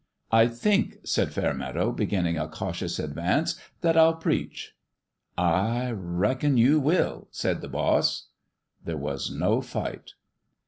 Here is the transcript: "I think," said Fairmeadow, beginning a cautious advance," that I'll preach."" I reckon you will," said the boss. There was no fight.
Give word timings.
"I 0.31 0.47
think," 0.47 0.97
said 1.03 1.31
Fairmeadow, 1.31 1.91
beginning 1.91 2.35
a 2.35 2.47
cautious 2.49 2.97
advance," 2.97 3.59
that 3.81 3.95
I'll 3.95 4.15
preach."" 4.15 4.73
I 5.37 5.91
reckon 5.91 6.57
you 6.57 6.79
will," 6.79 7.27
said 7.29 7.61
the 7.61 7.69
boss. 7.69 8.29
There 8.83 8.97
was 8.97 9.29
no 9.29 9.61
fight. 9.61 10.13